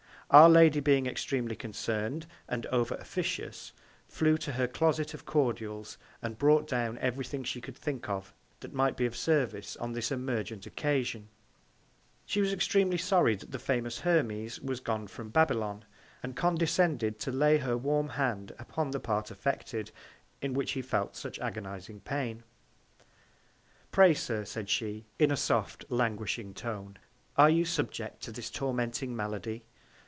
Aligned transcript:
Our 0.33 0.49
Lady 0.49 0.79
being 0.79 1.07
extremely 1.07 1.57
concern'd, 1.57 2.25
and 2.47 2.65
over 2.67 2.95
officious, 2.95 3.73
flew 4.07 4.37
to 4.37 4.53
her 4.53 4.65
Closet 4.65 5.13
of 5.13 5.25
Cordials, 5.25 5.97
and 6.21 6.37
brought 6.37 6.69
down 6.69 6.97
every 6.99 7.25
Thing 7.25 7.43
she 7.43 7.59
could 7.59 7.75
think 7.75 8.07
of 8.07 8.33
that 8.61 8.71
might 8.73 8.95
be 8.95 9.05
of 9.05 9.13
Service 9.17 9.75
on 9.75 9.91
this 9.91 10.09
emergent 10.09 10.65
Occasion. 10.65 11.27
She 12.25 12.39
was 12.39 12.53
extremely 12.53 12.97
sorry 12.97 13.35
that 13.35 13.51
the 13.51 13.59
famous 13.59 13.99
Hermes 13.99 14.61
was 14.61 14.79
gone 14.79 15.07
from 15.07 15.31
Babylon, 15.31 15.83
and 16.23 16.33
condescended 16.33 17.19
to 17.19 17.31
lay 17.33 17.57
her 17.57 17.75
warm 17.75 18.07
Hand 18.07 18.53
upon 18.57 18.91
the 18.91 19.01
Part 19.01 19.31
affected, 19.31 19.91
in 20.41 20.53
which 20.53 20.71
he 20.71 20.81
felt 20.81 21.17
such 21.17 21.39
an 21.39 21.43
agonizing 21.43 21.99
Pain. 21.99 22.43
Pray 23.91 24.13
Sir, 24.13 24.45
said 24.45 24.69
she, 24.69 25.03
in 25.19 25.29
a 25.29 25.35
soft, 25.35 25.83
languishing 25.89 26.53
Tone, 26.53 26.97
are 27.35 27.49
you 27.49 27.65
subject 27.65 28.21
to 28.23 28.31
this 28.31 28.49
tormenting 28.49 29.13
Malady? 29.13 29.65